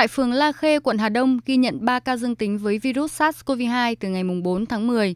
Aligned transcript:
Tại 0.00 0.08
phường 0.08 0.32
La 0.32 0.52
Khê, 0.52 0.78
quận 0.78 0.98
Hà 0.98 1.08
Đông 1.08 1.38
ghi 1.46 1.56
nhận 1.56 1.84
3 1.84 2.00
ca 2.00 2.16
dương 2.16 2.36
tính 2.36 2.58
với 2.58 2.78
virus 2.78 3.22
SARS-CoV-2 3.22 3.94
từ 4.00 4.08
ngày 4.08 4.24
4 4.42 4.66
tháng 4.66 4.86
10. 4.86 5.14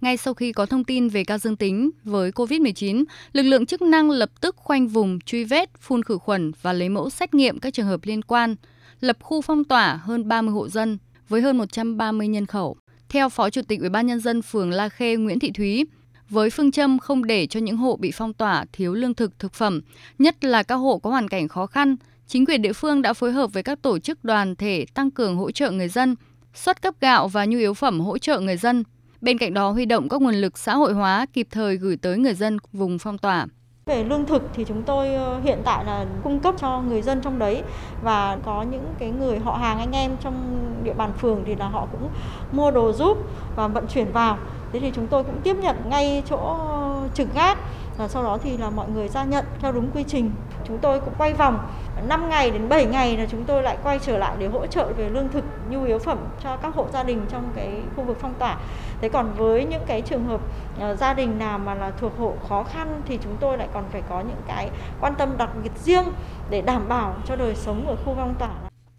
Ngay 0.00 0.16
sau 0.16 0.34
khi 0.34 0.52
có 0.52 0.66
thông 0.66 0.84
tin 0.84 1.08
về 1.08 1.24
ca 1.24 1.38
dương 1.38 1.56
tính 1.56 1.90
với 2.04 2.30
COVID-19, 2.30 3.04
lực 3.32 3.42
lượng 3.42 3.66
chức 3.66 3.82
năng 3.82 4.10
lập 4.10 4.30
tức 4.40 4.56
khoanh 4.56 4.88
vùng, 4.88 5.20
truy 5.20 5.44
vết, 5.44 5.70
phun 5.80 6.02
khử 6.02 6.18
khuẩn 6.18 6.52
và 6.62 6.72
lấy 6.72 6.88
mẫu 6.88 7.10
xét 7.10 7.34
nghiệm 7.34 7.60
các 7.60 7.74
trường 7.74 7.86
hợp 7.86 8.00
liên 8.04 8.22
quan, 8.22 8.56
lập 9.00 9.16
khu 9.20 9.40
phong 9.40 9.64
tỏa 9.64 10.00
hơn 10.02 10.28
30 10.28 10.52
hộ 10.54 10.68
dân 10.68 10.98
với 11.28 11.40
hơn 11.40 11.58
130 11.58 12.28
nhân 12.28 12.46
khẩu. 12.46 12.76
Theo 13.08 13.28
Phó 13.28 13.50
Chủ 13.50 13.62
tịch 13.62 13.80
Ủy 13.80 13.88
ban 13.88 14.06
nhân 14.06 14.20
dân 14.20 14.42
phường 14.42 14.70
La 14.70 14.88
Khê 14.88 15.16
Nguyễn 15.16 15.38
Thị 15.38 15.50
Thúy, 15.54 15.86
với 16.28 16.50
phương 16.50 16.72
châm 16.72 16.98
không 16.98 17.24
để 17.24 17.46
cho 17.46 17.60
những 17.60 17.76
hộ 17.76 17.96
bị 17.96 18.10
phong 18.14 18.32
tỏa 18.32 18.64
thiếu 18.72 18.94
lương 18.94 19.14
thực 19.14 19.38
thực 19.38 19.52
phẩm, 19.52 19.80
nhất 20.18 20.44
là 20.44 20.62
các 20.62 20.74
hộ 20.74 20.98
có 20.98 21.10
hoàn 21.10 21.28
cảnh 21.28 21.48
khó 21.48 21.66
khăn, 21.66 21.96
chính 22.26 22.46
quyền 22.46 22.62
địa 22.62 22.72
phương 22.72 23.02
đã 23.02 23.12
phối 23.12 23.32
hợp 23.32 23.52
với 23.52 23.62
các 23.62 23.82
tổ 23.82 23.98
chức 23.98 24.24
đoàn 24.24 24.56
thể 24.56 24.86
tăng 24.94 25.10
cường 25.10 25.36
hỗ 25.36 25.50
trợ 25.50 25.70
người 25.70 25.88
dân, 25.88 26.16
xuất 26.54 26.82
cấp 26.82 26.94
gạo 27.00 27.28
và 27.28 27.44
nhu 27.44 27.58
yếu 27.58 27.74
phẩm 27.74 28.00
hỗ 28.00 28.18
trợ 28.18 28.40
người 28.40 28.56
dân. 28.56 28.84
Bên 29.20 29.38
cạnh 29.38 29.54
đó 29.54 29.70
huy 29.70 29.86
động 29.86 30.08
các 30.08 30.22
nguồn 30.22 30.34
lực 30.34 30.58
xã 30.58 30.76
hội 30.76 30.92
hóa 30.92 31.26
kịp 31.32 31.48
thời 31.50 31.76
gửi 31.76 31.96
tới 31.96 32.18
người 32.18 32.34
dân 32.34 32.58
vùng 32.72 32.98
phong 32.98 33.18
tỏa. 33.18 33.46
Về 33.86 34.04
lương 34.04 34.26
thực 34.26 34.42
thì 34.54 34.64
chúng 34.64 34.82
tôi 34.82 35.14
ờ, 35.14 35.40
hiện 35.40 35.58
tại 35.64 35.84
là 35.84 36.06
cung 36.22 36.40
cấp 36.40 36.54
cho 36.58 36.80
người 36.80 37.02
dân 37.02 37.20
trong 37.20 37.38
đấy 37.38 37.62
và 38.02 38.38
có 38.44 38.62
những 38.62 38.94
cái 38.98 39.10
người 39.10 39.38
họ 39.38 39.56
hàng 39.56 39.78
anh 39.78 39.92
em 39.92 40.16
trong 40.20 40.58
địa 40.84 40.94
bàn 40.94 41.12
phường 41.18 41.42
thì 41.46 41.54
là 41.54 41.68
họ 41.68 41.86
cũng 41.92 42.08
mua 42.52 42.70
đồ 42.70 42.92
giúp 42.92 43.18
và 43.56 43.68
vận 43.68 43.86
chuyển 43.86 44.12
vào. 44.12 44.38
Thế 44.72 44.80
thì 44.80 44.90
chúng 44.94 45.06
tôi 45.06 45.24
cũng 45.24 45.40
tiếp 45.42 45.56
nhận 45.62 45.76
ngay 45.90 46.22
chỗ 46.28 46.36
ờ, 46.36 47.08
trực 47.14 47.34
gác 47.34 47.58
và 47.98 48.08
sau 48.08 48.22
đó 48.22 48.38
thì 48.42 48.56
là 48.56 48.70
mọi 48.70 48.86
người 48.94 49.08
ra 49.08 49.24
nhận 49.24 49.44
theo 49.60 49.72
đúng 49.72 49.90
quy 49.94 50.04
trình. 50.08 50.30
Chúng 50.66 50.78
tôi 50.78 51.00
cũng 51.00 51.14
quay 51.18 51.34
vòng 51.34 51.58
5 52.08 52.28
ngày 52.28 52.50
đến 52.50 52.68
7 52.68 52.86
ngày 52.86 53.16
là 53.16 53.26
chúng 53.30 53.44
tôi 53.44 53.62
lại 53.62 53.76
quay 53.82 53.98
trở 53.98 54.18
lại 54.18 54.36
để 54.38 54.46
hỗ 54.46 54.66
trợ 54.66 54.92
về 54.96 55.08
lương 55.08 55.28
thực, 55.28 55.44
nhu 55.70 55.84
yếu 55.84 55.98
phẩm 55.98 56.18
cho 56.42 56.56
các 56.56 56.74
hộ 56.74 56.88
gia 56.92 57.02
đình 57.02 57.20
trong 57.30 57.52
cái 57.56 57.72
khu 57.96 58.04
vực 58.04 58.16
phong 58.20 58.34
tỏa. 58.38 58.58
Thế 59.00 59.08
còn 59.08 59.34
với 59.36 59.64
những 59.64 59.82
cái 59.86 60.02
trường 60.02 60.24
hợp 60.24 60.40
uh, 60.76 60.98
gia 60.98 61.14
đình 61.14 61.38
nào 61.38 61.58
mà 61.58 61.74
là 61.74 61.90
thuộc 61.90 62.18
hộ 62.18 62.34
khó 62.48 62.64
khăn 62.64 63.02
thì 63.06 63.18
chúng 63.22 63.36
tôi 63.40 63.58
lại 63.58 63.68
còn 63.74 63.84
phải 63.92 64.02
có 64.08 64.20
những 64.20 64.42
cái 64.46 64.70
quan 65.00 65.14
tâm 65.18 65.36
đặc 65.38 65.50
biệt 65.62 65.70
riêng 65.84 66.04
để 66.50 66.62
đảm 66.62 66.88
bảo 66.88 67.16
cho 67.26 67.36
đời 67.36 67.54
sống 67.54 67.86
ở 67.86 67.96
khu 67.96 68.14
phong 68.16 68.34
tỏa. 68.38 68.54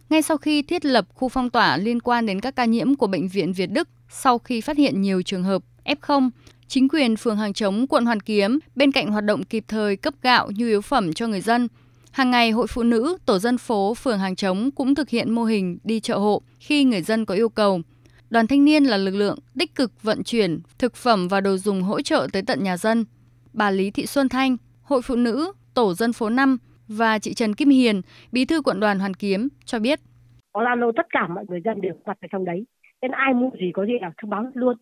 Ngay 0.09 0.21
sau 0.21 0.37
khi 0.37 0.61
thiết 0.61 0.85
lập 0.85 1.05
khu 1.13 1.30
phong 1.30 1.49
tỏa 1.49 1.77
liên 1.77 1.99
quan 1.99 2.25
đến 2.25 2.41
các 2.41 2.55
ca 2.55 2.65
nhiễm 2.65 2.95
của 2.95 3.07
bệnh 3.07 3.27
viện 3.27 3.53
Việt 3.53 3.71
Đức, 3.71 3.89
sau 4.09 4.39
khi 4.39 4.61
phát 4.61 4.77
hiện 4.77 5.02
nhiều 5.02 5.21
trường 5.21 5.43
hợp 5.43 5.61
F0, 5.85 6.30
chính 6.67 6.89
quyền 6.89 7.15
phường 7.15 7.37
Hàng 7.37 7.53
Chống, 7.53 7.87
quận 7.87 8.05
Hoàn 8.05 8.19
Kiếm 8.19 8.59
bên 8.75 8.91
cạnh 8.91 9.07
hoạt 9.07 9.23
động 9.23 9.43
kịp 9.43 9.65
thời 9.67 9.95
cấp 9.95 10.13
gạo, 10.21 10.52
nhu 10.55 10.65
yếu 10.65 10.81
phẩm 10.81 11.13
cho 11.13 11.27
người 11.27 11.41
dân, 11.41 11.67
Hàng 12.16 12.31
ngày, 12.31 12.52
Hội 12.52 12.67
Phụ 12.69 12.83
Nữ, 12.83 13.17
Tổ 13.25 13.39
dân 13.39 13.58
phố, 13.58 13.94
phường 13.94 14.19
Hàng 14.19 14.35
Chống 14.35 14.69
cũng 14.75 14.95
thực 14.95 15.09
hiện 15.09 15.31
mô 15.31 15.44
hình 15.44 15.77
đi 15.83 15.99
chợ 15.99 16.17
hộ 16.17 16.41
khi 16.59 16.83
người 16.83 17.02
dân 17.02 17.25
có 17.25 17.33
yêu 17.33 17.49
cầu. 17.49 17.80
Đoàn 18.30 18.47
thanh 18.47 18.66
niên 18.66 18.83
là 18.83 18.97
lực 18.97 19.16
lượng 19.16 19.38
tích 19.59 19.75
cực 19.75 20.03
vận 20.03 20.23
chuyển 20.23 20.59
thực 20.80 20.95
phẩm 20.95 21.27
và 21.27 21.41
đồ 21.41 21.58
dùng 21.58 21.81
hỗ 21.81 22.02
trợ 22.02 22.27
tới 22.33 22.41
tận 22.47 22.63
nhà 22.63 22.77
dân. 22.77 23.05
Bà 23.53 23.71
Lý 23.71 23.91
Thị 23.91 24.05
Xuân 24.05 24.30
Thanh, 24.30 24.58
Hội 24.81 25.02
Phụ 25.02 25.16
Nữ, 25.16 25.52
Tổ 25.73 25.93
dân 25.93 26.13
phố 26.13 26.30
5 26.30 26.58
và 26.88 27.19
chị 27.19 27.33
Trần 27.33 27.53
Kim 27.53 27.69
Hiền, 27.69 28.02
Bí 28.31 28.45
thư 28.45 28.61
quận 28.61 28.80
đoàn 28.80 28.99
Hoàn 28.99 29.13
Kiếm 29.13 29.47
cho 29.66 29.80
biết. 29.80 29.99
Có 30.53 30.61
Lano 30.61 30.91
tất 30.97 31.05
cả 31.09 31.27
mọi 31.27 31.45
người 31.47 31.61
dân 31.66 31.81
đều 31.81 31.93
mặt 32.05 32.17
ở 32.21 32.27
trong 32.31 32.45
đấy. 32.45 32.66
Nên 33.02 33.11
ai 33.11 33.33
mua 33.33 33.49
gì 33.59 33.71
có 33.73 33.86
gì 33.86 33.93
là 34.02 34.11
thông 34.21 34.30
báo 34.30 34.45
luôn. 34.53 34.77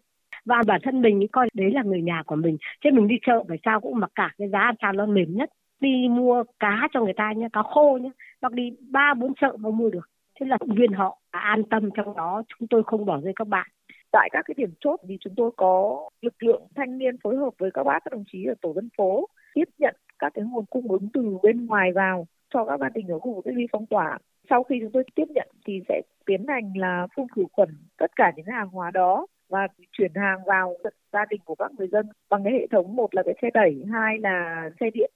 Và 0.46 0.56
bản 0.68 0.82
thân 0.84 1.02
mình 1.02 1.28
coi 1.32 1.50
đấy 1.54 1.72
là 1.74 1.84
người 1.84 2.02
nhà 2.02 2.24
của 2.26 2.36
mình. 2.36 2.58
Chứ 2.84 2.90
mình 2.94 3.08
đi 3.08 3.16
chợ 3.28 3.44
phải 3.48 3.58
sao 3.66 3.82
cũng 3.82 4.00
mặc 4.00 4.12
cả 4.16 4.30
cái 4.38 4.48
giá 4.50 4.72
sao 4.82 4.94
nó 4.94 5.06
mềm 5.06 5.36
nhất 5.38 5.50
đi 5.84 6.08
mua 6.10 6.44
cá 6.60 6.88
cho 6.94 7.02
người 7.02 7.14
ta 7.14 7.32
nhé 7.32 7.48
cá 7.54 7.62
khô 7.64 7.98
nhé 8.02 8.10
hoặc 8.42 8.54
đi 8.54 8.72
ba, 8.90 9.14
bốn 9.14 9.34
chợ 9.42 9.58
mà 9.60 9.70
mua 9.70 9.90
được. 9.90 10.10
Thế 10.40 10.46
là 10.46 10.58
động 10.60 10.76
viên 10.78 10.94
họ 10.94 11.20
à, 11.32 11.40
an 11.40 11.64
tâm 11.64 11.90
trong 11.96 12.16
đó, 12.16 12.44
chúng 12.48 12.68
tôi 12.68 12.84
không 12.86 13.06
bỏ 13.06 13.20
rơi 13.24 13.34
các 13.36 13.48
bạn. 13.48 13.68
Tại 14.12 14.30
các 14.32 14.46
cái 14.48 14.56
điểm 14.58 14.74
chốt 14.80 15.00
thì 15.08 15.18
chúng 15.22 15.34
tôi 15.38 15.52
có 15.58 16.10
lực 16.22 16.44
lượng 16.44 16.62
thanh 16.76 16.98
niên 16.98 17.16
phối 17.24 17.36
hợp 17.36 17.54
với 17.58 17.72
các 17.74 17.84
bác, 17.84 18.00
các 18.06 18.12
đồng 18.12 18.24
chí 18.32 18.46
ở 18.46 18.54
tổ 18.62 18.74
dân 18.74 18.90
phố, 18.98 19.28
tiếp 19.54 19.70
nhận 19.78 19.96
các 20.20 20.34
cái 20.34 20.46
nguồn 20.46 20.66
cung 20.66 20.92
ứng 20.92 21.08
từ 21.14 21.38
bên 21.44 21.66
ngoài 21.66 21.92
vào 21.92 22.28
cho 22.54 22.66
các 22.66 22.80
gia 22.80 22.90
đình 22.90 23.08
ở 23.08 23.20
khu 23.20 23.34
vực 23.36 23.46
cách 23.46 23.54
ly 23.58 23.68
phong 23.72 23.86
tỏa. 23.86 24.18
Sau 24.50 24.64
khi 24.64 24.76
chúng 24.82 24.92
tôi 24.92 25.04
tiếp 25.16 25.26
nhận 25.30 25.48
thì 25.66 25.82
sẽ 25.90 26.02
tiến 26.26 26.48
hành 26.48 26.74
là 26.76 27.08
phun 27.16 27.28
khử 27.36 27.44
khuẩn 27.52 27.70
tất 27.98 28.12
cả 28.16 28.32
những 28.36 28.46
hàng 28.46 28.70
hóa 28.70 28.92
đó 28.92 29.28
và 29.50 29.68
chuyển 29.92 30.12
hàng 30.16 30.40
vào 30.46 30.76
gia 31.14 31.26
đình 31.30 31.42
của 31.46 31.56
các 31.56 31.72
người 31.78 31.88
dân 31.88 32.06
bằng 32.30 32.44
cái 32.44 32.54
hệ 32.54 32.68
thống, 32.72 32.96
một 32.96 33.16
là 33.16 33.24
cái 33.26 33.36
xe 33.42 33.50
đẩy, 33.54 33.84
hai 33.94 34.18
là 34.20 34.70
xe 34.80 34.90
điện. 34.94 35.12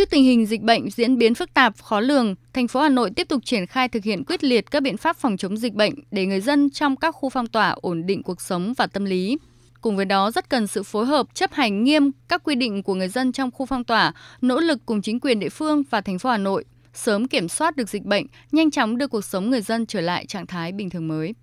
Trước 0.00 0.10
tình 0.10 0.24
hình 0.24 0.46
dịch 0.46 0.62
bệnh 0.62 0.90
diễn 0.90 1.18
biến 1.18 1.34
phức 1.34 1.54
tạp, 1.54 1.74
khó 1.82 2.00
lường, 2.00 2.34
thành 2.52 2.68
phố 2.68 2.80
Hà 2.80 2.88
Nội 2.88 3.10
tiếp 3.16 3.28
tục 3.28 3.44
triển 3.44 3.66
khai 3.66 3.88
thực 3.88 4.04
hiện 4.04 4.24
quyết 4.24 4.44
liệt 4.44 4.70
các 4.70 4.82
biện 4.82 4.96
pháp 4.96 5.16
phòng 5.16 5.36
chống 5.36 5.56
dịch 5.56 5.74
bệnh 5.74 5.94
để 6.10 6.26
người 6.26 6.40
dân 6.40 6.70
trong 6.70 6.96
các 6.96 7.14
khu 7.14 7.28
phong 7.28 7.46
tỏa 7.46 7.70
ổn 7.70 8.06
định 8.06 8.22
cuộc 8.22 8.40
sống 8.40 8.72
và 8.76 8.86
tâm 8.86 9.04
lý. 9.04 9.38
Cùng 9.80 9.96
với 9.96 10.04
đó 10.04 10.30
rất 10.30 10.48
cần 10.48 10.66
sự 10.66 10.82
phối 10.82 11.06
hợp 11.06 11.26
chấp 11.34 11.52
hành 11.52 11.84
nghiêm 11.84 12.10
các 12.28 12.42
quy 12.44 12.54
định 12.54 12.82
của 12.82 12.94
người 12.94 13.08
dân 13.08 13.32
trong 13.32 13.50
khu 13.50 13.66
phong 13.66 13.84
tỏa, 13.84 14.12
nỗ 14.40 14.60
lực 14.60 14.78
cùng 14.86 15.02
chính 15.02 15.20
quyền 15.20 15.40
địa 15.40 15.48
phương 15.48 15.82
và 15.90 16.00
thành 16.00 16.18
phố 16.18 16.30
Hà 16.30 16.38
Nội 16.38 16.64
sớm 16.94 17.28
kiểm 17.28 17.48
soát 17.48 17.76
được 17.76 17.88
dịch 17.88 18.04
bệnh, 18.04 18.26
nhanh 18.52 18.70
chóng 18.70 18.98
đưa 18.98 19.06
cuộc 19.06 19.24
sống 19.24 19.50
người 19.50 19.62
dân 19.62 19.86
trở 19.86 20.00
lại 20.00 20.26
trạng 20.26 20.46
thái 20.46 20.72
bình 20.72 20.90
thường 20.90 21.08
mới. 21.08 21.34